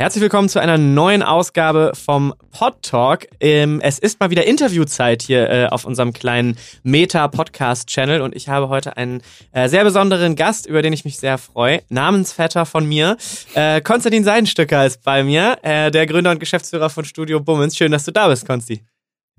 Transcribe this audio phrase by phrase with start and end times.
[0.00, 3.26] Herzlich willkommen zu einer neuen Ausgabe vom Pod Talk.
[3.40, 8.68] Ähm, es ist mal wieder Interviewzeit hier äh, auf unserem kleinen Meta-Podcast-Channel und ich habe
[8.68, 11.82] heute einen äh, sehr besonderen Gast, über den ich mich sehr freue.
[11.88, 13.16] Namensvetter von mir.
[13.54, 17.76] Äh, Konstantin Seidenstücker ist bei mir, der Gründer und Geschäftsführer von Studio Bummens.
[17.76, 18.84] Schön, dass du da bist, Konsti.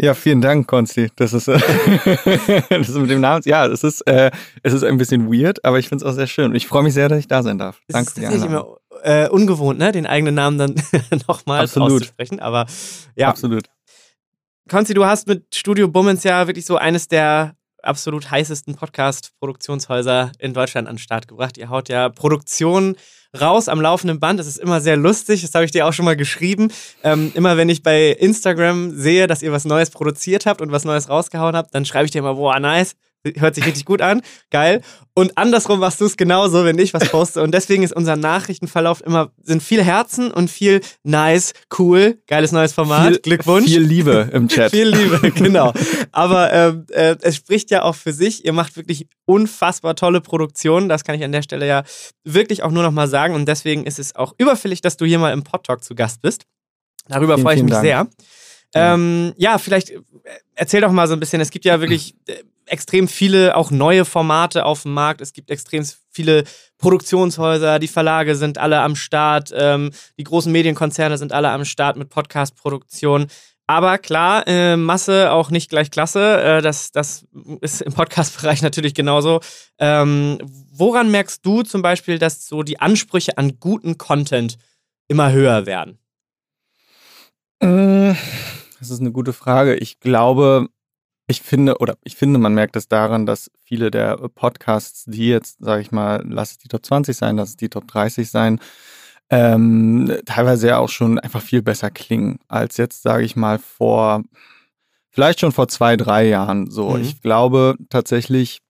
[0.02, 1.10] Ja, vielen Dank, Konsti.
[1.16, 1.58] Das ist, äh,
[2.70, 3.44] das ist mit dem Namen.
[3.46, 4.30] Ja, es ist, äh,
[4.62, 6.52] es ist ein bisschen weird, aber ich finde es auch sehr schön.
[6.52, 7.80] Und ich freue mich sehr, dass ich da sein darf.
[7.88, 10.76] Danke für die Einladung äh, ungewohnt, ne, den eigenen Namen dann
[11.28, 12.40] nochmal auszusprechen.
[12.40, 12.66] Aber
[13.16, 13.30] ja.
[13.30, 13.66] Absolut.
[14.70, 20.54] Konzi, du hast mit Studio Bummens ja wirklich so eines der absolut heißesten Podcast-Produktionshäuser in
[20.54, 21.58] Deutschland an den Start gebracht.
[21.58, 22.96] Ihr haut ja Produktionen
[23.40, 24.40] raus am laufenden Band.
[24.40, 25.42] Das ist immer sehr lustig.
[25.42, 26.72] Das habe ich dir auch schon mal geschrieben.
[27.04, 30.84] Ähm, immer wenn ich bei Instagram sehe, dass ihr was Neues produziert habt und was
[30.84, 32.96] Neues rausgehauen habt, dann schreibe ich dir immer, boah, nice
[33.38, 34.82] hört sich richtig gut an, geil.
[35.14, 37.42] Und andersrum machst du es genauso, wenn ich was poste.
[37.42, 42.72] Und deswegen ist unser Nachrichtenverlauf immer, sind viel Herzen und viel nice, cool, geiles neues
[42.72, 43.68] Format, viel, Glückwunsch.
[43.68, 44.72] Viel Liebe im Chat.
[44.72, 45.74] viel Liebe, genau.
[46.12, 48.46] Aber ähm, äh, es spricht ja auch für sich.
[48.46, 50.88] Ihr macht wirklich unfassbar tolle Produktionen.
[50.88, 51.84] Das kann ich an der Stelle ja
[52.24, 53.36] wirklich auch nur noch mal sagen.
[53.36, 56.46] Und deswegen ist es auch überfällig, dass du hier mal im Podtalk zu Gast bist.
[57.08, 57.84] Darüber freue ich mich Dank.
[57.84, 58.08] sehr.
[58.76, 60.00] Ähm, ja, vielleicht äh,
[60.56, 61.42] erzähl doch mal so ein bisschen.
[61.42, 65.22] Es gibt ja wirklich äh, extrem viele auch neue Formate auf dem Markt.
[65.22, 66.44] Es gibt extrem viele
[66.78, 71.98] Produktionshäuser, die Verlage sind alle am Start, ähm, die großen Medienkonzerne sind alle am Start
[71.98, 73.28] mit Podcast-Produktion.
[73.68, 76.42] Aber klar, äh, Masse auch nicht gleich Klasse.
[76.42, 77.28] Äh, das, das
[77.62, 79.42] ist im Podcast-Bereich natürlich genauso.
[79.78, 80.40] Ähm,
[80.72, 84.58] woran merkst du zum Beispiel, dass so die Ansprüche an guten Content
[85.08, 86.00] immer höher werden?
[87.60, 88.16] Äh,
[88.80, 89.76] das ist eine gute Frage.
[89.76, 90.70] Ich glaube,
[91.30, 95.60] ich finde, oder ich finde, man merkt es daran, dass viele der Podcasts, die jetzt,
[95.60, 98.60] sage ich mal, lass es die Top 20 sein, lass es die Top 30 sein,
[99.30, 104.24] ähm, teilweise ja auch schon einfach viel besser klingen als jetzt, sage ich mal, vor,
[105.12, 106.72] vielleicht schon vor zwei, drei Jahren.
[106.72, 107.02] So, mhm.
[107.02, 108.62] ich glaube tatsächlich,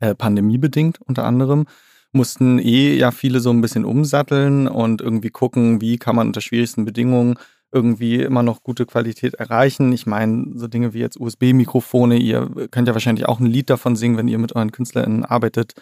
[0.00, 1.66] äh, pandemiebedingt unter anderem,
[2.12, 6.40] mussten eh ja viele so ein bisschen umsatteln und irgendwie gucken, wie kann man unter
[6.40, 7.36] schwierigsten Bedingungen
[7.72, 9.92] irgendwie immer noch gute Qualität erreichen.
[9.92, 13.96] Ich meine, so Dinge wie jetzt USB-Mikrofone, ihr könnt ja wahrscheinlich auch ein Lied davon
[13.96, 15.74] singen, wenn ihr mit euren KünstlerInnen arbeitet,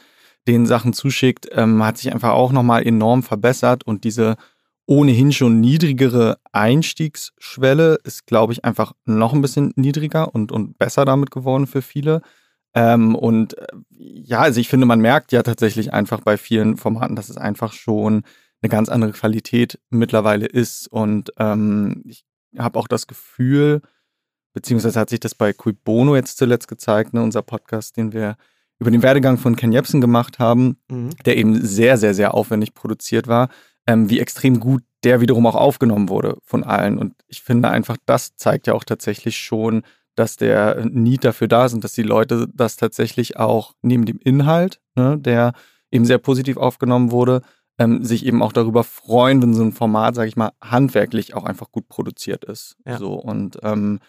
[0.46, 4.36] den Sachen zuschickt, ähm, hat sich einfach auch nochmal enorm verbessert und diese
[4.86, 11.04] ohnehin schon niedrigere Einstiegsschwelle ist, glaube ich, einfach noch ein bisschen niedriger und, und besser
[11.04, 12.22] damit geworden für viele.
[12.74, 17.16] Ähm, und äh, ja, also ich finde, man merkt ja tatsächlich einfach bei vielen Formaten,
[17.16, 18.22] dass es einfach schon
[18.62, 20.88] eine ganz andere Qualität mittlerweile ist.
[20.88, 22.24] Und ähm, ich
[22.56, 23.82] habe auch das Gefühl,
[24.52, 28.36] beziehungsweise hat sich das bei Cui Bono jetzt zuletzt gezeigt, ne, unser Podcast, den wir
[28.80, 31.10] über den Werdegang von Ken Jebsen gemacht haben, mhm.
[31.24, 33.48] der eben sehr, sehr, sehr aufwendig produziert war,
[33.86, 36.98] ähm, wie extrem gut der wiederum auch aufgenommen wurde von allen.
[36.98, 39.82] Und ich finde einfach, das zeigt ja auch tatsächlich schon,
[40.14, 44.18] dass der Need dafür da ist und dass die Leute das tatsächlich auch neben dem
[44.18, 45.52] Inhalt, ne, der
[45.90, 47.42] eben sehr positiv aufgenommen wurde,
[47.78, 51.44] ähm, sich eben auch darüber freuen, wenn so ein Format, sage ich mal, handwerklich auch
[51.44, 52.76] einfach gut produziert ist.
[52.84, 52.98] Ja.
[52.98, 54.00] So und ähm,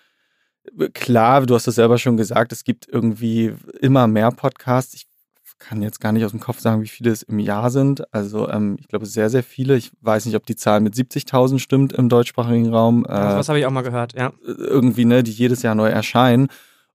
[0.94, 4.94] klar, du hast es selber schon gesagt, es gibt irgendwie immer mehr Podcasts.
[4.94, 5.08] Ich
[5.60, 8.14] kann jetzt gar nicht aus dem Kopf sagen, wie viele es im Jahr sind.
[8.14, 9.76] Also ähm, ich glaube sehr, sehr viele.
[9.76, 13.06] Ich weiß nicht, ob die Zahl mit 70.000 stimmt im deutschsprachigen Raum.
[13.06, 14.32] Äh, das habe ich auch mal gehört, ja.
[14.46, 16.48] Irgendwie, ne, die jedes Jahr neu erscheinen.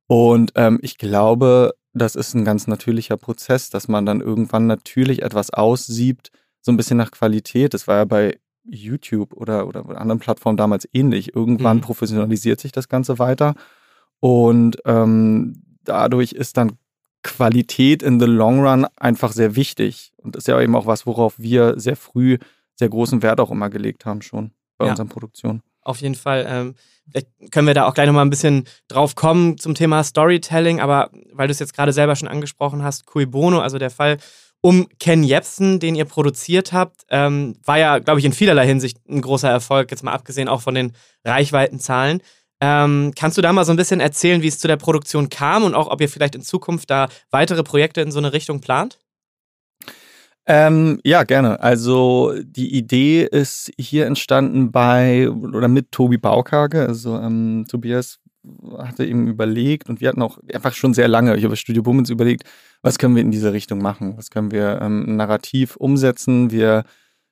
[0.06, 5.22] Und ähm, ich glaube, das ist ein ganz natürlicher Prozess, dass man dann irgendwann natürlich
[5.22, 6.30] etwas aussiebt,
[6.64, 7.74] so ein bisschen nach Qualität.
[7.74, 11.36] Das war ja bei YouTube oder, oder anderen Plattformen damals ähnlich.
[11.36, 11.82] Irgendwann mhm.
[11.82, 13.54] professionalisiert sich das Ganze weiter
[14.20, 16.78] und ähm, dadurch ist dann
[17.22, 20.12] Qualität in the long run einfach sehr wichtig.
[20.16, 22.38] Und das ist ja eben auch was, worauf wir sehr früh
[22.76, 24.92] sehr großen Wert auch immer gelegt haben schon bei ja.
[24.92, 25.62] unseren Produktionen.
[25.82, 26.46] Auf jeden Fall.
[26.48, 26.74] Ähm,
[27.08, 31.10] vielleicht können wir da auch gleich nochmal ein bisschen drauf kommen zum Thema Storytelling, aber
[31.32, 34.16] weil du es jetzt gerade selber schon angesprochen hast, Cui Bono, also der Fall
[34.64, 38.96] um Ken Jebsen, den ihr produziert habt, ähm, war ja, glaube ich, in vielerlei Hinsicht
[39.06, 40.92] ein großer Erfolg, jetzt mal abgesehen auch von den
[41.22, 42.22] Reichweitenzahlen.
[42.62, 45.64] Ähm, kannst du da mal so ein bisschen erzählen, wie es zu der Produktion kam
[45.64, 48.98] und auch, ob ihr vielleicht in Zukunft da weitere Projekte in so eine Richtung plant?
[50.46, 51.60] Ähm, ja, gerne.
[51.60, 56.86] Also die Idee ist hier entstanden bei oder mit Tobi Baukage.
[56.86, 58.18] Also ähm, Tobias
[58.78, 62.10] hatte eben überlegt und wir hatten auch einfach schon sehr lange, ich habe Studio Bummens
[62.10, 62.44] überlegt,
[62.82, 64.16] was können wir in diese Richtung machen?
[64.16, 66.50] Was können wir ähm, narrativ umsetzen?
[66.50, 66.84] Wir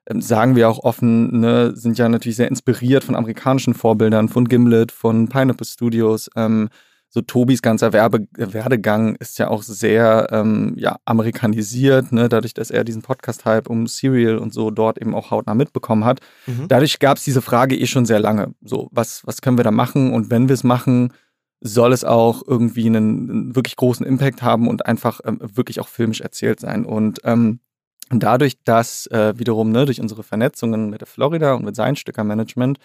[0.08, 4.48] ähm, sagen wir auch offen, ne, sind ja natürlich sehr inspiriert von amerikanischen Vorbildern, von
[4.48, 6.30] Gimlet, von Pineapple Studios.
[6.36, 6.68] Ähm,
[7.14, 12.30] so Tobis ganzer Werbe Werdegang ist ja auch sehr ähm, ja, amerikanisiert, ne?
[12.30, 16.20] dadurch, dass er diesen Podcast-Hype um Serial und so dort eben auch hautnah mitbekommen hat.
[16.46, 16.68] Mhm.
[16.68, 18.54] Dadurch gab es diese Frage eh schon sehr lange.
[18.62, 20.14] So, was, was können wir da machen?
[20.14, 21.12] Und wenn wir es machen,
[21.60, 25.88] soll es auch irgendwie einen, einen wirklich großen Impact haben und einfach ähm, wirklich auch
[25.88, 26.86] filmisch erzählt sein.
[26.86, 27.60] Und ähm,
[28.08, 32.78] dadurch, dass äh, wiederum ne, durch unsere Vernetzungen mit der Florida und mit sein Stückermanagement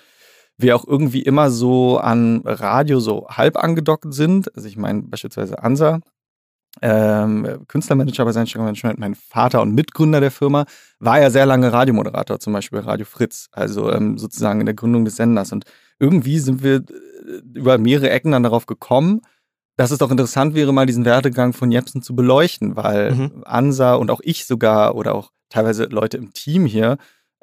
[0.57, 4.55] wir auch irgendwie immer so an Radio so halb angedockt sind.
[4.55, 5.99] Also ich meine beispielsweise Ansa,
[6.81, 10.65] ähm, Künstlermanager bei sein Management, mein Vater und Mitgründer der Firma,
[10.99, 14.75] war ja sehr lange Radiomoderator, zum Beispiel bei Radio Fritz, also ähm, sozusagen in der
[14.75, 15.51] Gründung des Senders.
[15.51, 15.65] Und
[15.99, 19.21] irgendwie sind wir äh, über mehrere Ecken dann darauf gekommen,
[19.75, 23.43] dass es doch interessant wäre, mal diesen Werdegang von Jepsen zu beleuchten, weil mhm.
[23.45, 26.97] Ansa und auch ich sogar oder auch teilweise Leute im Team hier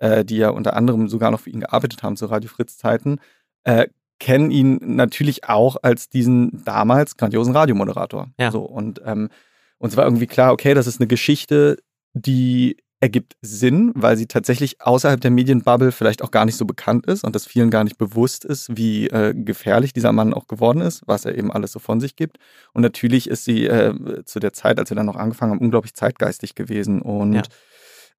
[0.05, 3.21] äh, die ja unter anderem sogar noch für ihn gearbeitet haben zu Radio Fritz-Zeiten,
[3.65, 3.87] äh,
[4.21, 8.29] kennen ihn natürlich auch als diesen damals grandiosen Radiomoderator.
[8.39, 8.51] Ja.
[8.51, 9.31] So, und ähm,
[9.79, 11.79] uns war irgendwie klar, okay, das ist eine Geschichte,
[12.13, 17.07] die ergibt Sinn, weil sie tatsächlich außerhalb der Medienbubble vielleicht auch gar nicht so bekannt
[17.07, 20.81] ist und dass vielen gar nicht bewusst ist, wie äh, gefährlich dieser Mann auch geworden
[20.81, 22.39] ist, was er eben alles so von sich gibt.
[22.73, 25.95] Und natürlich ist sie äh, zu der Zeit, als wir dann noch angefangen haben, unglaublich
[25.95, 27.03] zeitgeistig gewesen.
[27.03, 27.43] Und ja.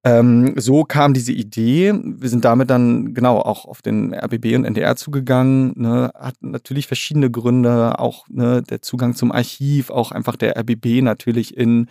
[0.06, 1.92] Ähm, so kam diese Idee.
[2.04, 5.74] Wir sind damit dann genau auch auf den RBB und NDR zugegangen.
[5.75, 11.02] Ne, hat natürlich verschiedene Gründe, auch ne, der Zugang zum Archiv, auch einfach der RBB
[11.02, 11.88] natürlich in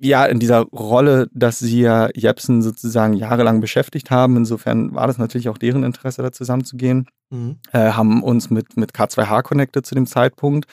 [0.00, 4.36] ja in dieser Rolle, dass sie ja Jepsen sozusagen jahrelang beschäftigt haben.
[4.36, 7.08] Insofern war das natürlich auch deren Interesse, da zusammenzugehen.
[7.30, 7.56] Mhm.
[7.72, 10.66] Äh, haben uns mit mit K2H connected zu dem Zeitpunkt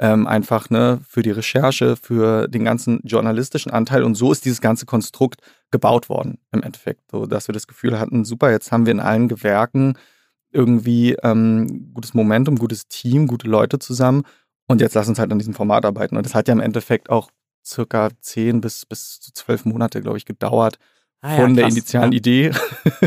[0.00, 4.02] ähm, einfach ne, für die Recherche, für den ganzen journalistischen Anteil.
[4.02, 7.10] Und so ist dieses ganze Konstrukt gebaut worden im Endeffekt.
[7.10, 9.98] So dass wir das Gefühl hatten, super, jetzt haben wir in allen Gewerken
[10.52, 14.22] irgendwie ähm, gutes Momentum, gutes Team, gute Leute zusammen.
[14.66, 16.16] Und jetzt lass uns halt an diesem Format arbeiten.
[16.16, 17.30] Und das hat ja im Endeffekt auch
[17.64, 20.78] circa zehn bis, bis zu zwölf Monate, glaube ich, gedauert.
[21.20, 22.16] Ah, von ja, der initialen ja.
[22.16, 22.50] Idee,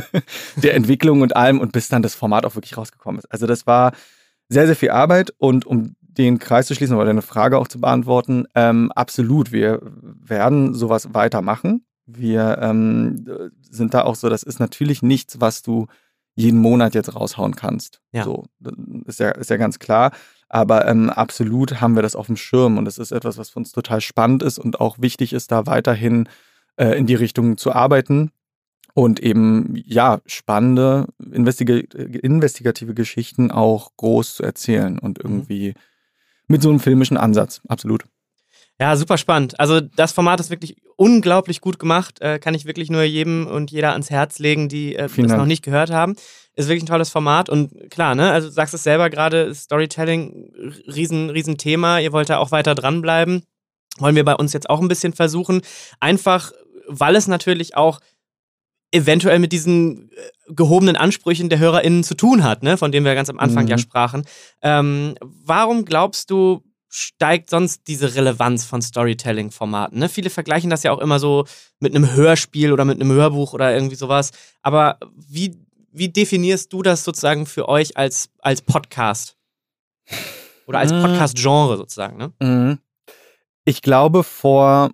[0.58, 3.32] der Entwicklung und allem und bis dann das Format auch wirklich rausgekommen ist.
[3.32, 3.94] Also das war
[4.50, 7.80] sehr, sehr viel Arbeit und um den Kreis zu schließen oder deine Frage auch zu
[7.80, 9.52] beantworten, ähm, absolut.
[9.52, 11.86] Wir werden sowas weitermachen.
[12.06, 13.26] Wir ähm,
[13.62, 15.88] sind da auch so, das ist natürlich nichts, was du
[16.36, 18.02] jeden Monat jetzt raushauen kannst.
[18.12, 18.24] Ja.
[18.24, 18.46] So,
[19.06, 20.12] ist ja, ist ja ganz klar.
[20.50, 23.60] Aber ähm, absolut haben wir das auf dem Schirm und es ist etwas, was für
[23.60, 26.30] uns total spannend ist und auch wichtig ist, da weiterhin
[26.76, 28.32] äh, in die Richtung zu arbeiten
[28.94, 35.48] und eben, ja, spannende, investigative Geschichten auch groß zu erzählen und mhm.
[36.54, 37.62] Mit so einem filmischen Ansatz.
[37.68, 38.04] Absolut.
[38.80, 39.60] Ja, super spannend.
[39.60, 42.22] Also das Format ist wirklich unglaublich gut gemacht.
[42.22, 45.38] Äh, kann ich wirklich nur jedem und jeder ans Herz legen, die äh, das Dank.
[45.38, 46.16] noch nicht gehört haben.
[46.56, 48.32] Ist wirklich ein tolles Format und klar, ne?
[48.32, 50.52] Also du sagst es selber gerade, Storytelling,
[50.88, 52.00] riesen, riesen Thema.
[52.00, 53.44] Ihr wollt da auch weiter dranbleiben.
[53.98, 55.62] Wollen wir bei uns jetzt auch ein bisschen versuchen.
[56.00, 56.52] Einfach,
[56.88, 58.00] weil es natürlich auch
[58.94, 62.78] eventuell mit diesen äh, gehobenen Ansprüchen der HörerInnen zu tun hat, ne?
[62.78, 63.72] von denen wir ganz am Anfang mhm.
[63.72, 64.26] ja sprachen.
[64.62, 69.98] Ähm, warum glaubst du, steigt sonst diese Relevanz von Storytelling-Formaten?
[69.98, 70.10] Ne?
[70.10, 71.46] Viele vergleichen das ja auch immer so
[71.80, 74.32] mit einem Hörspiel oder mit einem Hörbuch oder irgendwie sowas.
[74.62, 75.58] Aber wie,
[75.92, 79.38] wie definierst du das sozusagen für euch als, als Podcast?
[80.68, 81.02] Oder als mhm.
[81.02, 82.32] Podcast-Genre sozusagen, ne?
[82.40, 82.80] Mhm.
[83.66, 84.92] Ich glaube, vor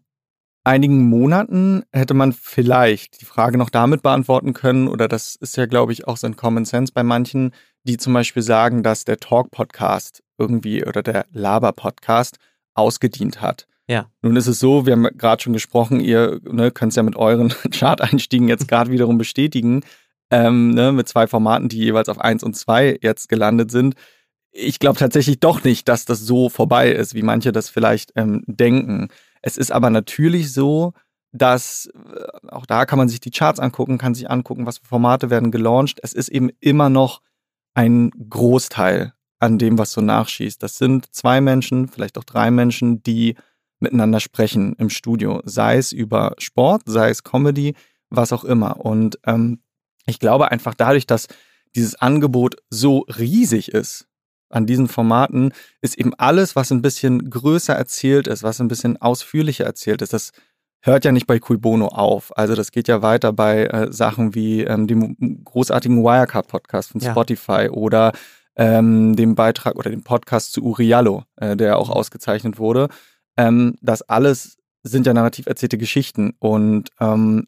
[0.63, 5.65] einigen Monaten hätte man vielleicht die Frage noch damit beantworten können, oder das ist ja,
[5.65, 7.51] glaube ich, auch so ein Common Sense bei manchen,
[7.83, 12.37] die zum Beispiel sagen, dass der Talk-Podcast irgendwie oder der Laber-Podcast
[12.73, 13.68] ausgedient hat.
[13.87, 14.11] Ja.
[14.21, 17.16] Nun ist es so, wir haben gerade schon gesprochen, ihr ne, könnt es ja mit
[17.16, 19.81] euren Chart-Einstiegen jetzt gerade wiederum bestätigen,
[20.30, 23.95] ähm, ne, mit zwei Formaten, die jeweils auf eins und zwei jetzt gelandet sind.
[24.51, 28.44] Ich glaube tatsächlich doch nicht, dass das so vorbei ist, wie manche das vielleicht ähm,
[28.45, 29.09] denken.
[29.42, 30.94] Es ist aber natürlich so,
[31.31, 34.86] dass äh, auch da kann man sich die Charts angucken, kann sich angucken, was für
[34.86, 36.00] Formate werden gelauncht.
[36.04, 37.22] Es ist eben immer noch
[37.74, 40.62] ein Großteil an dem, was so nachschießt.
[40.62, 43.36] Das sind zwei Menschen, vielleicht auch drei Menschen, die
[43.80, 47.76] miteinander sprechen im Studio, sei es über Sport, sei es Comedy,
[48.10, 48.84] was auch immer.
[48.84, 49.62] Und ähm,
[50.06, 51.28] ich glaube einfach dadurch, dass
[51.76, 54.08] dieses Angebot so riesig ist,
[54.49, 59.01] an diesen Formaten ist eben alles, was ein bisschen größer erzählt ist, was ein bisschen
[59.01, 60.13] ausführlicher erzählt ist.
[60.13, 60.31] Das
[60.81, 62.35] hört ja nicht bei Cui Bono auf.
[62.37, 67.11] Also das geht ja weiter bei äh, Sachen wie ähm, dem großartigen Wirecard-Podcast von ja.
[67.11, 68.11] Spotify oder
[68.56, 72.89] ähm, dem Beitrag oder dem Podcast zu Uriallo, äh, der auch ausgezeichnet wurde.
[73.37, 77.47] Ähm, das alles sind ja narrativ erzählte Geschichten und ähm,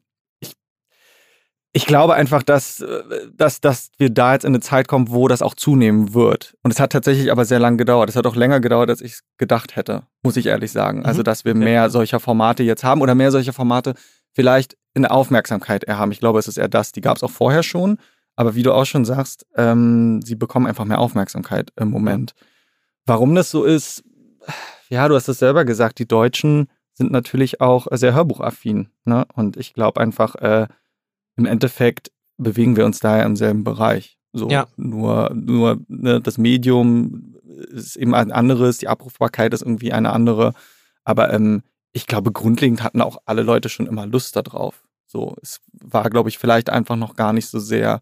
[1.72, 3.02] ich, glaube einfach, dass, äh,
[3.34, 6.54] dass, dass wir da jetzt in eine Zeit kommen, wo das auch zunehmen wird.
[6.62, 8.08] Und es hat tatsächlich aber sehr lange gedauert.
[8.08, 11.00] Es hat auch länger gedauert, als ich es gedacht hätte, muss ich ehrlich sagen.
[11.00, 11.06] Mhm.
[11.06, 11.64] Also, dass wir okay.
[11.64, 13.94] mehr solcher Formate jetzt haben oder mehr solcher Formate
[14.32, 16.12] vielleicht in der Aufmerksamkeit eher haben.
[16.12, 16.92] Ich glaube, es ist eher das.
[16.92, 17.98] Die gab es auch vorher schon.
[18.36, 22.32] Aber wie du auch schon sagst, ähm, sie bekommen einfach mehr Aufmerksamkeit im Moment.
[23.04, 24.04] Warum das so ist,
[24.88, 28.88] ja, du hast es selber gesagt, die Deutschen sind natürlich auch sehr hörbuchaffin.
[29.04, 29.24] Ne?
[29.34, 30.66] Und ich glaube einfach, äh,
[31.36, 34.18] im Endeffekt bewegen wir uns daher im selben Bereich.
[34.32, 34.66] So, ja.
[34.76, 37.36] nur, nur ne, das Medium
[37.70, 40.54] ist eben ein anderes, die Abrufbarkeit ist irgendwie eine andere.
[41.04, 41.62] Aber ähm,
[41.92, 44.82] ich glaube, grundlegend hatten auch alle Leute schon immer Lust darauf.
[45.06, 48.00] So, es war, glaube ich, vielleicht einfach noch gar nicht so sehr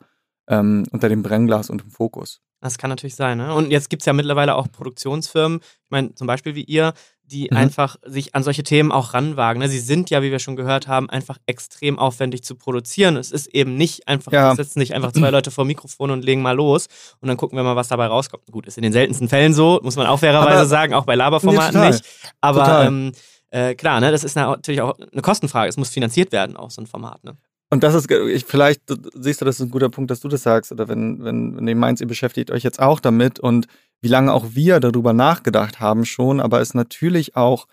[0.49, 2.41] ähm, unter dem Brennglas und im Fokus.
[2.61, 3.39] Das kann natürlich sein.
[3.39, 3.55] Ne?
[3.55, 6.93] Und jetzt gibt es ja mittlerweile auch Produktionsfirmen, ich meine, zum Beispiel wie ihr,
[7.31, 7.57] die mhm.
[7.57, 9.61] einfach sich an solche Themen auch ranwagen.
[9.61, 9.69] Ne?
[9.69, 13.17] Sie sind ja, wie wir schon gehört haben, einfach extrem aufwendig zu produzieren.
[13.17, 14.55] Es ist eben nicht einfach, ja.
[14.55, 16.87] sitzen nicht einfach zwei Leute vor Mikrofon und legen mal los
[17.21, 18.45] und dann gucken wir mal, was dabei rauskommt.
[18.51, 21.15] Gut, ist in den seltensten Fällen so, muss man auch fairerweise Aber, sagen, auch bei
[21.15, 22.05] Laberformaten nee, nicht.
[22.41, 23.13] Aber ähm,
[23.51, 25.69] äh, klar, ne, das ist natürlich auch eine Kostenfrage.
[25.69, 27.23] Es muss finanziert werden, auch so ein Format.
[27.25, 27.37] Ne?
[27.71, 28.83] Und das ist, ich, vielleicht
[29.15, 30.73] siehst du, das ist ein guter Punkt, dass du das sagst.
[30.73, 33.67] Oder wenn, wenn, wenn du meinst, ihr beschäftigt euch jetzt auch damit und
[34.01, 37.67] wie lange auch wir darüber nachgedacht haben schon, aber es natürlich auch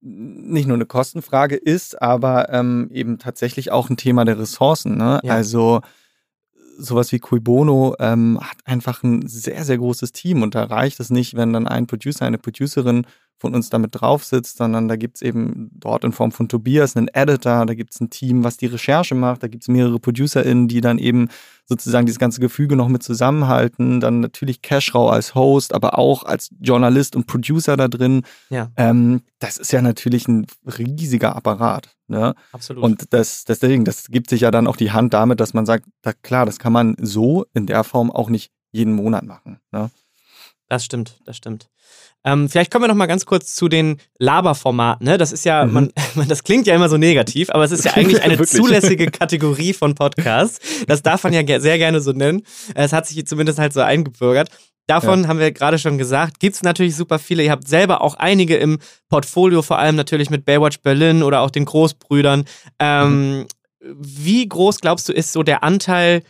[0.00, 4.96] nicht nur eine Kostenfrage ist, aber ähm, eben tatsächlich auch ein Thema der Ressourcen.
[4.96, 5.20] Ne?
[5.22, 5.32] Ja.
[5.32, 5.80] Also
[6.76, 11.00] sowas wie Cui Bono ähm, hat einfach ein sehr, sehr großes Team und da reicht
[11.00, 13.06] es nicht, wenn dann ein Producer, eine Producerin
[13.38, 16.96] von uns damit drauf sitzt, sondern da gibt es eben dort in Form von Tobias
[16.96, 19.98] einen Editor, da gibt es ein Team, was die Recherche macht, da gibt es mehrere
[19.98, 21.28] ProducerInnen, die dann eben
[21.66, 24.00] sozusagen dieses ganze Gefüge noch mit zusammenhalten.
[24.00, 28.22] Dann natürlich Cashrau als Host, aber auch als Journalist und Producer da drin.
[28.50, 28.70] Ja.
[28.76, 31.96] Ähm, das ist ja natürlich ein riesiger Apparat.
[32.06, 32.34] Ne?
[32.52, 32.82] Absolut.
[32.84, 35.86] Und das, deswegen, das gibt sich ja dann auch die Hand damit, dass man sagt,
[36.02, 39.58] da, klar, das kann man so in der Form auch nicht jeden Monat machen.
[39.72, 39.90] Ne?
[40.74, 41.68] Das stimmt, das stimmt.
[42.24, 45.06] Ähm, vielleicht kommen wir noch mal ganz kurz zu den Laberformaten.
[45.06, 45.18] Ne?
[45.18, 45.72] Das ist ja, mhm.
[45.72, 45.92] man,
[46.28, 49.94] das klingt ja immer so negativ, aber es ist ja eigentlich eine zulässige Kategorie von
[49.94, 50.58] Podcasts.
[50.88, 52.42] Das darf man ja sehr gerne so nennen.
[52.74, 54.48] Es hat sich zumindest halt so eingebürgert.
[54.88, 55.28] Davon ja.
[55.28, 57.44] haben wir gerade schon gesagt, gibt es natürlich super viele.
[57.44, 61.52] Ihr habt selber auch einige im Portfolio, vor allem natürlich mit Baywatch Berlin oder auch
[61.52, 62.46] den Großbrüdern.
[62.80, 63.46] Ähm, mhm.
[63.80, 66.24] Wie groß glaubst du ist so der Anteil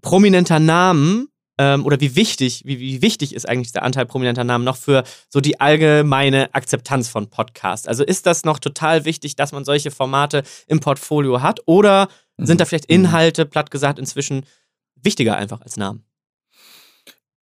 [0.00, 4.64] prominenter Namen ähm, oder wie wichtig, wie, wie wichtig ist eigentlich der Anteil prominenter Namen
[4.64, 7.86] noch für so die allgemeine Akzeptanz von Podcasts?
[7.86, 12.46] Also ist das noch total wichtig, dass man solche Formate im Portfolio hat oder mhm.
[12.46, 12.96] sind da vielleicht mhm.
[12.96, 14.46] Inhalte, platt gesagt, inzwischen
[14.94, 16.04] wichtiger einfach als Namen?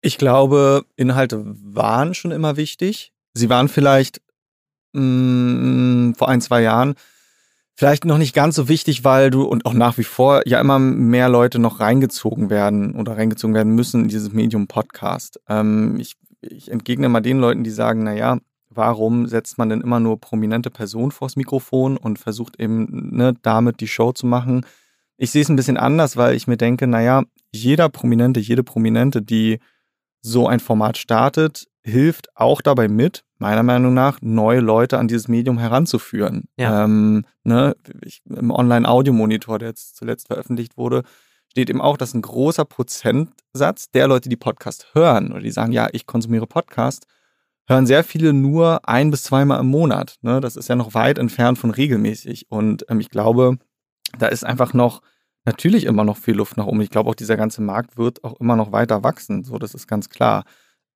[0.02, 3.12] Ich glaube, Inhalte waren schon immer wichtig.
[3.34, 4.22] Sie waren vielleicht
[4.94, 6.96] mh, mm, vor ein, zwei Jahren
[7.80, 10.80] vielleicht noch nicht ganz so wichtig, weil du und auch nach wie vor ja immer
[10.80, 15.40] mehr Leute noch reingezogen werden oder reingezogen werden müssen in dieses Medium Podcast.
[15.48, 20.02] Ähm, ich, ich entgegne mal den Leuten, die sagen, naja, warum setzt man denn immer
[20.02, 24.66] nur prominente Personen vors Mikrofon und versucht eben ne, damit die Show zu machen?
[25.16, 29.22] Ich sehe es ein bisschen anders, weil ich mir denke, naja, jeder Prominente, jede Prominente,
[29.22, 29.60] die
[30.20, 35.28] so ein Format startet, hilft auch dabei mit, meiner Meinung nach, neue Leute an dieses
[35.28, 36.46] Medium heranzuführen.
[36.58, 36.84] Ja.
[36.84, 41.04] Ähm, ne, ich, Im Online-Audio-Monitor, der jetzt zuletzt veröffentlicht wurde,
[41.50, 45.72] steht eben auch, dass ein großer Prozentsatz der Leute, die Podcast hören oder die sagen,
[45.72, 47.06] ja, ich konsumiere Podcast,
[47.68, 50.18] hören sehr viele nur ein bis zweimal im Monat.
[50.22, 50.42] Ne?
[50.42, 52.48] Das ist ja noch weit entfernt von regelmäßig.
[52.50, 53.58] Und ähm, ich glaube,
[54.18, 55.02] da ist einfach noch
[55.46, 56.82] natürlich immer noch viel Luft nach oben.
[56.82, 59.44] Ich glaube auch, dieser ganze Markt wird auch immer noch weiter wachsen.
[59.44, 60.44] So, das ist ganz klar.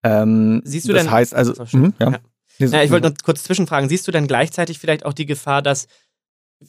[0.03, 2.11] Ähm, Siehst du das denn, heißt also, mh, ja.
[2.59, 2.67] ja.
[2.67, 3.89] ja ich wollte noch kurz zwischenfragen.
[3.89, 5.87] Siehst du denn gleichzeitig vielleicht auch die Gefahr, dass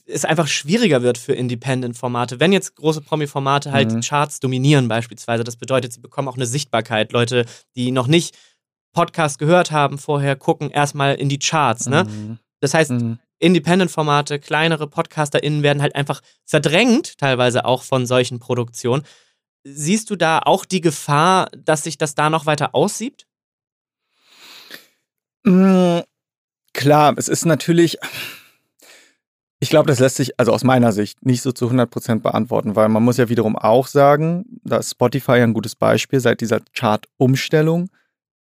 [0.06, 2.40] es einfach schwieriger wird für Independent-Formate.
[2.40, 4.00] Wenn jetzt große Promi-Formate halt mhm.
[4.00, 7.12] Charts dominieren beispielsweise, das bedeutet, sie bekommen auch eine Sichtbarkeit.
[7.12, 7.44] Leute,
[7.76, 8.36] die noch nicht
[8.92, 11.86] Podcast gehört haben vorher, gucken erstmal in die Charts.
[11.86, 12.04] Ne?
[12.04, 12.38] Mhm.
[12.60, 13.18] Das heißt, mhm.
[13.38, 19.02] Independent-Formate, kleinere PodcasterInnen werden halt einfach verdrängt, teilweise auch von solchen Produktionen.
[19.64, 23.26] Siehst du da auch die Gefahr, dass sich das da noch weiter aussieht?
[25.44, 26.00] Mm,
[26.72, 27.98] klar, es ist natürlich.
[29.60, 32.90] Ich glaube, das lässt sich also aus meiner Sicht nicht so zu 100% beantworten, weil
[32.90, 37.88] man muss ja wiederum auch sagen, dass Spotify ein gutes Beispiel seit dieser Chart-Umstellung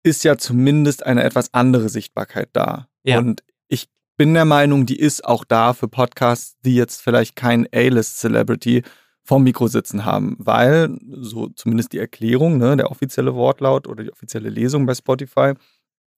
[0.03, 2.89] ist ja zumindest eine etwas andere Sichtbarkeit da.
[3.03, 3.19] Ja.
[3.19, 3.87] Und ich
[4.17, 8.83] bin der Meinung, die ist auch da für Podcasts, die jetzt vielleicht kein A-List-Celebrity
[9.23, 14.11] vorm Mikro sitzen haben, weil, so zumindest die Erklärung, ne, der offizielle Wortlaut oder die
[14.11, 15.53] offizielle Lesung bei Spotify,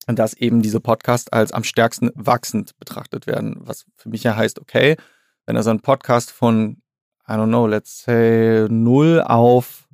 [0.07, 4.59] dass eben diese Podcasts als am stärksten wachsend betrachtet werden, was für mich ja heißt,
[4.59, 4.97] okay,
[5.45, 6.81] wenn also ein Podcast von
[7.27, 9.87] I don't know, let's say 0 auf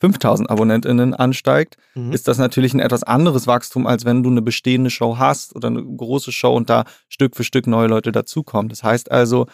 [0.00, 2.12] 5000 AbonnentInnen ansteigt, mhm.
[2.12, 5.68] ist das natürlich ein etwas anderes Wachstum, als wenn du eine bestehende Show hast oder
[5.68, 8.68] eine große Show und da Stück für Stück neue Leute dazukommen.
[8.68, 9.46] Das heißt also,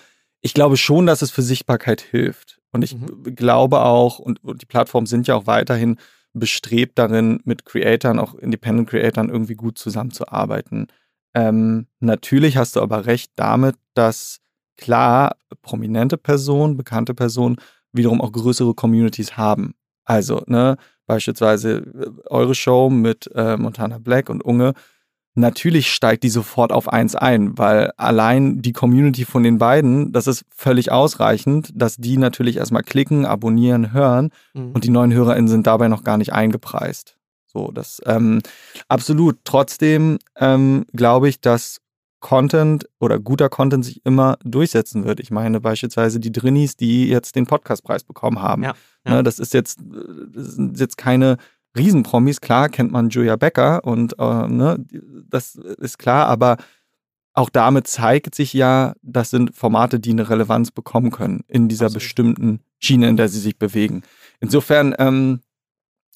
[0.43, 2.61] ich glaube schon, dass es für Sichtbarkeit hilft.
[2.73, 3.35] Und ich mhm.
[3.35, 5.99] glaube auch, und, und die Plattformen sind ja auch weiterhin
[6.35, 10.89] bestrebt darin, mit Creatoren, auch Independent Creatoren irgendwie gut zusammenzuarbeiten.
[11.35, 14.41] Ähm, natürlich hast du aber recht damit, dass
[14.77, 17.57] klar prominente Personen, bekannte Personen
[17.93, 19.75] wiederum auch größere Communities haben.
[20.05, 24.73] Also, ne, beispielsweise äh, eure Show mit äh, Montana Black und Unge
[25.35, 30.27] natürlich steigt die sofort auf eins ein, weil allein die Community von den beiden, das
[30.27, 34.73] ist völlig ausreichend, dass die natürlich erstmal klicken, abonnieren, hören mhm.
[34.73, 37.17] und die neuen HörerInnen sind dabei noch gar nicht eingepreist.
[37.47, 38.41] So, das ähm,
[38.89, 39.39] absolut.
[39.45, 41.83] Trotzdem ähm, glaube ich, dass
[42.21, 45.21] Content oder guter Content sich immer durchsetzen wird.
[45.21, 48.63] Ich meine beispielsweise die Drinnies, die jetzt den Podcastpreis bekommen haben.
[48.63, 48.75] Ja,
[49.05, 49.17] ja.
[49.17, 51.37] Ne, das ist jetzt, das sind jetzt keine
[51.77, 54.85] Riesenpromis, klar kennt man Julia Becker und äh, ne,
[55.29, 56.59] das ist klar, aber
[57.35, 61.87] auch damit zeigt sich ja, das sind Formate, die eine Relevanz bekommen können in dieser
[61.87, 62.03] Absolut.
[62.03, 64.03] bestimmten Schiene, in der sie sich bewegen.
[64.41, 65.41] Insofern ähm,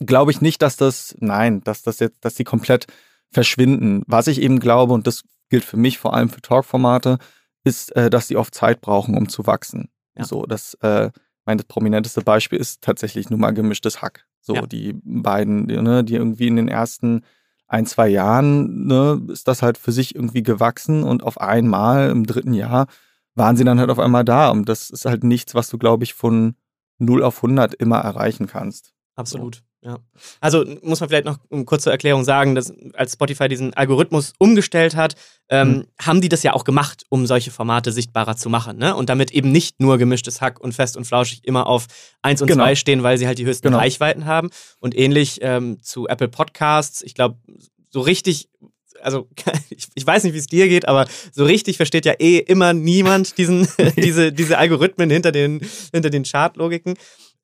[0.00, 2.86] glaube ich nicht, dass das, nein, dass das jetzt, dass die komplett
[3.30, 4.02] verschwinden.
[4.06, 7.18] Was ich eben glaube, und das gilt für mich vor allem für Talk-Formate,
[7.64, 9.88] ist, äh, dass sie oft Zeit brauchen, um zu wachsen.
[10.16, 10.24] Ja.
[10.24, 11.10] So, das, äh,
[11.46, 14.26] mein das prominenteste Beispiel ist tatsächlich nur mal gemischtes Hack.
[14.40, 14.66] So, ja.
[14.66, 17.22] die beiden, die, ne, die irgendwie in den ersten
[17.68, 22.26] ein, zwei Jahren ne, ist das halt für sich irgendwie gewachsen und auf einmal im
[22.26, 22.86] dritten Jahr
[23.34, 24.50] waren sie dann halt auf einmal da.
[24.50, 26.56] Und das ist halt nichts, was du, glaube ich, von
[26.98, 28.94] 0 auf 100 immer erreichen kannst.
[29.14, 29.62] Absolut.
[29.86, 29.98] Ja.
[30.40, 34.96] Also muss man vielleicht noch eine kurze Erklärung sagen, dass als Spotify diesen Algorithmus umgestellt
[34.96, 35.14] hat,
[35.48, 35.84] ähm, mhm.
[36.00, 38.78] haben die das ja auch gemacht, um solche Formate sichtbarer zu machen.
[38.78, 38.96] Ne?
[38.96, 41.86] Und damit eben nicht nur gemischtes Hack und fest und flauschig immer auf
[42.22, 42.74] 1 und 2 genau.
[42.74, 43.78] stehen, weil sie halt die höchsten genau.
[43.78, 44.50] Reichweiten haben.
[44.80, 47.38] Und ähnlich ähm, zu Apple Podcasts, ich glaube,
[47.90, 48.48] so richtig
[49.02, 49.28] also
[49.70, 52.72] ich, ich, weiß nicht, wie es dir geht, aber so richtig versteht ja eh immer
[52.72, 55.60] niemand diesen, diese, diese Algorithmen hinter den,
[55.92, 56.94] hinter den Chartlogiken.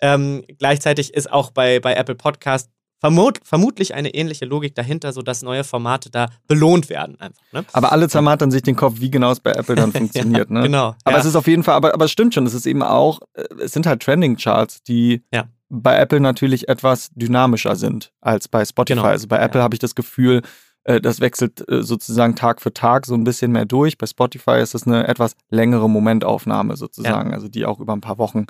[0.02, 2.68] Ähm, gleichzeitig ist auch bei, bei Apple Podcast
[3.02, 7.18] vermut, vermutlich eine ähnliche Logik dahinter, sodass neue Formate da belohnt werden.
[7.20, 7.64] Einfach, ne?
[7.72, 10.50] Aber alle zermartern sich den Kopf, wie genau es bei Apple dann funktioniert.
[10.50, 10.62] ja, ne?
[10.62, 10.94] Genau.
[11.04, 11.18] Aber ja.
[11.18, 13.44] es ist auf jeden Fall, aber, aber es stimmt schon, es ist eben auch, äh,
[13.60, 15.46] es sind halt Trending-Charts, die ja.
[15.68, 18.96] bei Apple natürlich etwas dynamischer sind als bei Spotify.
[18.96, 19.08] Genau.
[19.08, 20.42] Also bei Apple habe ich das Gefühl,
[20.84, 23.98] äh, das wechselt äh, sozusagen Tag für Tag so ein bisschen mehr durch.
[23.98, 28.18] Bei Spotify ist es eine etwas längere Momentaufnahme sozusagen, also die auch über ein paar
[28.18, 28.46] Wochen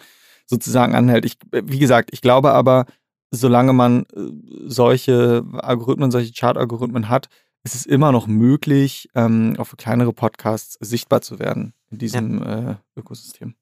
[0.53, 1.25] sozusagen anhält.
[1.25, 2.85] Ich, wie gesagt, ich glaube aber,
[3.31, 4.21] solange man äh,
[4.67, 7.29] solche Algorithmen, solche Chart-Algorithmen hat,
[7.65, 12.43] ist es immer noch möglich, ähm, auch für kleinere Podcasts sichtbar zu werden in diesem
[12.43, 12.71] ja.
[12.71, 13.55] äh, Ökosystem.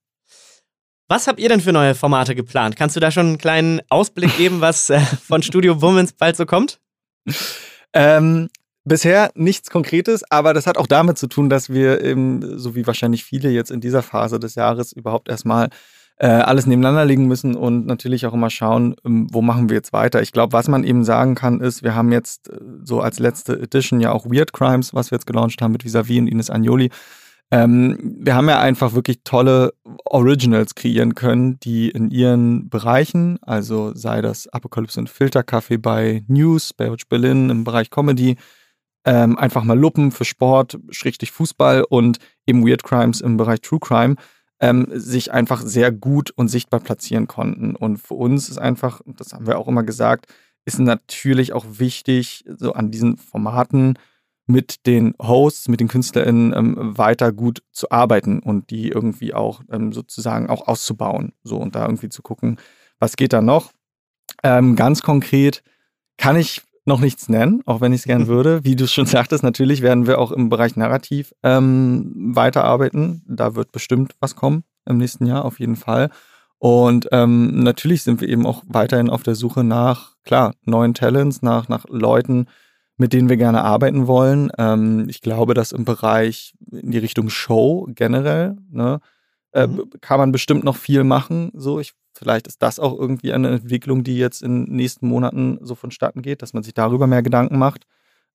[1.09, 2.77] Was habt ihr denn für neue Formate geplant?
[2.77, 6.47] Kannst du da schon einen kleinen Ausblick geben, was äh, von Studio Womans bald so
[6.47, 6.81] kommt?
[7.93, 8.49] Ähm,
[8.85, 12.87] bisher nichts Konkretes, aber das hat auch damit zu tun, dass wir eben, so wie
[12.87, 15.69] wahrscheinlich viele jetzt in dieser Phase des Jahres überhaupt erstmal
[16.21, 19.95] äh, alles nebeneinander legen müssen und natürlich auch immer schauen, ähm, wo machen wir jetzt
[19.95, 20.21] weiter.
[20.21, 23.59] Ich glaube, was man eben sagen kann, ist, wir haben jetzt äh, so als letzte
[23.59, 26.91] Edition ja auch Weird Crimes, was wir jetzt gelauncht haben mit Visavi und Ines Agnoli.
[27.51, 29.73] Ähm, wir haben ja einfach wirklich tolle
[30.05, 36.75] Originals kreieren können, die in ihren Bereichen, also sei das Apokalypse und Filterkaffee bei News,
[36.75, 38.37] Baywatch Berlin im Bereich Comedy,
[39.07, 43.81] ähm, einfach mal Luppen für Sport, Schrägstrich Fußball und eben Weird Crimes im Bereich True
[43.81, 44.17] Crime
[44.61, 47.75] ähm, sich einfach sehr gut und sichtbar platzieren konnten.
[47.75, 50.27] Und für uns ist einfach, das haben wir auch immer gesagt,
[50.65, 53.99] ist natürlich auch wichtig, so an diesen Formaten
[54.47, 59.63] mit den Hosts, mit den KünstlerInnen ähm, weiter gut zu arbeiten und die irgendwie auch
[59.71, 61.33] ähm, sozusagen auch auszubauen.
[61.43, 62.59] So und da irgendwie zu gucken,
[62.99, 63.73] was geht da noch.
[64.43, 65.63] Ähm, ganz konkret
[66.19, 68.63] kann ich noch nichts nennen, auch wenn ich es gern würde.
[68.65, 73.25] Wie du schon sagtest, natürlich werden wir auch im Bereich Narrativ ähm, weiterarbeiten.
[73.27, 76.11] Da wird bestimmt was kommen im nächsten Jahr, auf jeden Fall.
[76.59, 81.41] Und ähm, natürlich sind wir eben auch weiterhin auf der Suche nach, klar, neuen Talents,
[81.41, 82.47] nach, nach Leuten,
[82.99, 84.51] mit denen wir gerne arbeiten wollen.
[84.59, 89.01] Ähm, ich glaube, dass im Bereich in die Richtung Show generell, ne,
[89.53, 89.91] äh, mhm.
[90.03, 91.51] kann man bestimmt noch viel machen.
[91.55, 95.59] So, ich Vielleicht ist das auch irgendwie eine Entwicklung, die jetzt in den nächsten Monaten
[95.63, 97.87] so vonstatten geht, dass man sich darüber mehr Gedanken macht.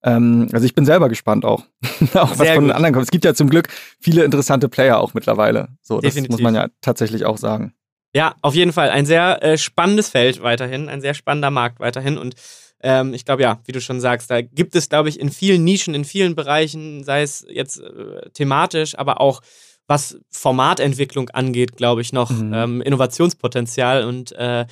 [0.02, 1.66] Ähm, also ich bin selber gespannt auch,
[2.16, 3.06] auch was von den anderen kommt.
[3.06, 3.68] Es gibt ja zum Glück
[4.00, 5.68] viele interessante Player auch mittlerweile.
[5.84, 6.32] So, das Definitiv.
[6.32, 7.76] muss man ja tatsächlich auch sagen.
[8.16, 12.18] Ja, auf jeden Fall ein sehr äh, spannendes Feld weiterhin, ein sehr spannender Markt weiterhin
[12.18, 12.34] und
[12.82, 15.64] ähm, ich glaube, ja, wie du schon sagst, da gibt es, glaube ich, in vielen
[15.64, 19.42] Nischen, in vielen Bereichen, sei es jetzt äh, thematisch, aber auch
[19.88, 22.54] was Formatentwicklung angeht, glaube ich, noch mhm.
[22.54, 24.66] ähm, Innovationspotenzial und äh,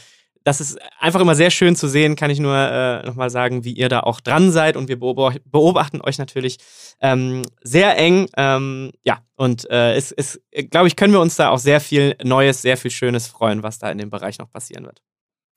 [0.44, 3.72] das ist einfach immer sehr schön zu sehen, kann ich nur äh, nochmal sagen, wie
[3.72, 4.76] ihr da auch dran seid.
[4.76, 6.58] Und wir beobachten euch natürlich
[7.00, 8.28] ähm, sehr eng.
[8.36, 12.16] Ähm, ja, und äh, es, es glaube ich, können wir uns da auch sehr viel
[12.24, 15.02] Neues, sehr viel Schönes freuen, was da in dem Bereich noch passieren wird.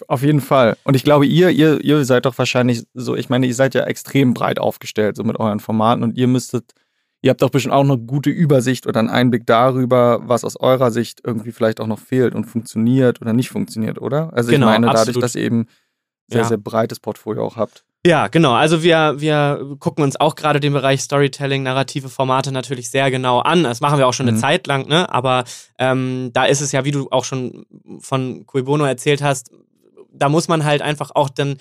[0.09, 0.77] Auf jeden Fall.
[0.85, 3.85] Und ich glaube, ihr, ihr, ihr seid doch wahrscheinlich so, ich meine, ihr seid ja
[3.85, 6.73] extrem breit aufgestellt, so mit euren Formaten und ihr müsstet
[7.27, 10.93] Ihr habt doch bestimmt auch eine gute Übersicht oder einen Einblick darüber, was aus eurer
[10.93, 14.33] Sicht irgendwie vielleicht auch noch fehlt und funktioniert oder nicht funktioniert, oder?
[14.33, 15.23] Also genau, ich meine, dadurch, absolut.
[15.25, 15.67] dass ihr eben
[16.29, 16.47] sehr, ja.
[16.47, 17.85] sehr breites Portfolio auch habt.
[18.07, 18.53] Ja, genau.
[18.53, 23.41] Also wir, wir gucken uns auch gerade den Bereich Storytelling, narrative Formate natürlich sehr genau
[23.41, 23.65] an.
[23.65, 24.35] Das machen wir auch schon mhm.
[24.35, 25.13] eine Zeit lang, ne?
[25.13, 25.43] Aber
[25.81, 27.67] ähm, da ist es ja, wie du auch schon
[27.99, 29.51] von Cui Bono erzählt hast,
[30.13, 31.57] da muss man halt einfach auch dann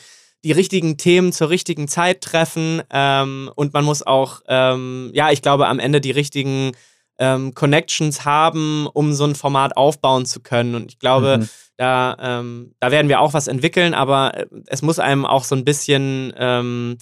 [0.45, 5.41] die richtigen Themen zur richtigen Zeit treffen ähm, und man muss auch, ähm, ja, ich
[5.41, 6.73] glaube, am Ende die richtigen
[7.17, 10.75] ähm, Connections haben, um so ein Format aufbauen zu können.
[10.75, 11.49] Und ich glaube, mhm.
[11.77, 15.55] da, ähm, da werden wir auch was entwickeln, aber äh, es muss einem auch so
[15.55, 16.97] ein bisschen ähm,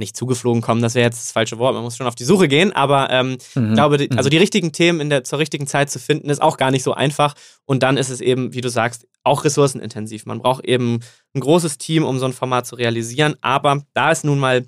[0.00, 2.48] nicht zugeflogen kommen, das wäre jetzt das falsche Wort, man muss schon auf die Suche
[2.48, 3.68] gehen, aber ähm, mhm.
[3.68, 4.18] ich glaube, die, mhm.
[4.18, 6.82] also die richtigen Themen in der, zur richtigen Zeit zu finden, ist auch gar nicht
[6.82, 7.34] so einfach.
[7.64, 10.26] Und dann ist es eben, wie du sagst, auch ressourcenintensiv.
[10.26, 11.00] Man braucht eben
[11.34, 13.36] ein großes Team, um so ein Format zu realisieren.
[13.42, 14.64] Aber da es nun mal,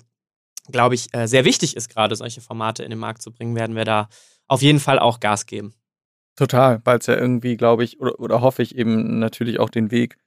[0.71, 3.75] glaube ich, äh, sehr wichtig ist, gerade solche Formate in den Markt zu bringen, werden
[3.75, 4.07] wir da
[4.47, 5.73] auf jeden Fall auch Gas geben.
[6.35, 9.91] Total, weil es ja irgendwie, glaube ich, oder, oder hoffe ich eben natürlich auch den
[9.91, 10.17] Weg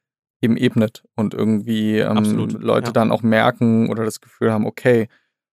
[0.40, 2.92] eben ebnet und irgendwie ähm, Leute ja.
[2.92, 5.08] dann auch merken oder das Gefühl haben, okay,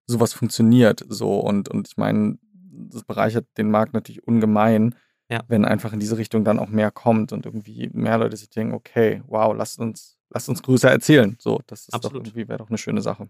[0.06, 4.96] sowas funktioniert so und, und ich meine, das bereichert den Markt natürlich ungemein,
[5.30, 5.41] ja.
[5.48, 8.74] wenn einfach in diese Richtung dann auch mehr kommt und irgendwie mehr Leute sich denken,
[8.74, 11.38] okay, wow, lasst uns, lasst uns größer erzählen.
[11.39, 12.13] So, das ist Absolut.
[12.13, 13.30] doch irgendwie wäre doch eine schöne Sache.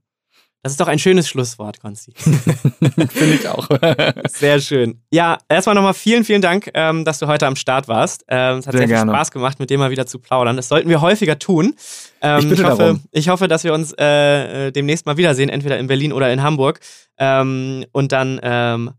[0.63, 2.13] Das ist doch ein schönes Schlusswort, Konsti.
[2.15, 3.67] Finde ich auch.
[4.29, 5.01] sehr schön.
[5.11, 8.23] Ja, erstmal nochmal vielen, vielen Dank, ähm, dass du heute am Start warst.
[8.29, 10.55] Ähm, es hat sehr, sehr viel Spaß gemacht, mit dir mal wieder zu plaudern.
[10.55, 11.75] Das sollten wir häufiger tun.
[12.21, 13.01] Ähm, ich, bitte ich, hoffe, darum.
[13.11, 16.41] ich hoffe, dass wir uns äh, äh, demnächst mal wiedersehen, entweder in Berlin oder in
[16.41, 16.79] Hamburg.
[17.17, 18.91] Ähm, und dann ähm,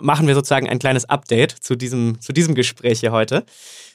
[0.00, 3.44] machen wir sozusagen ein kleines Update zu diesem, zu diesem Gespräch hier heute.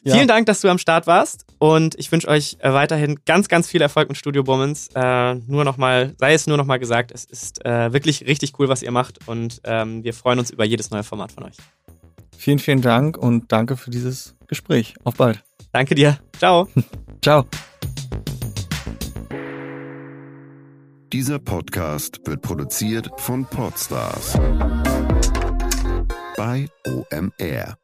[0.03, 0.15] Ja.
[0.15, 3.67] Vielen Dank, dass du am Start warst und ich wünsche euch äh, weiterhin ganz, ganz
[3.67, 4.89] viel Erfolg mit Studio Bummens.
[4.95, 8.81] Äh, nur nochmal, sei es nur nochmal gesagt, es ist äh, wirklich richtig cool, was
[8.81, 11.57] ihr macht und ähm, wir freuen uns über jedes neue Format von euch.
[12.37, 14.95] Vielen, vielen Dank und danke für dieses Gespräch.
[15.03, 15.43] Auf bald.
[15.71, 16.17] Danke dir.
[16.37, 16.67] Ciao.
[17.21, 17.45] Ciao.
[21.13, 24.39] Dieser Podcast wird produziert von Podstars
[26.41, 27.80] bei OMR.